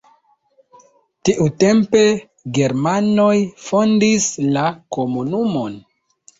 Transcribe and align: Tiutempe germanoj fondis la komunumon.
Tiutempe 1.29 2.01
germanoj 2.61 3.31
fondis 3.69 4.29
la 4.59 4.67
komunumon. 5.01 5.81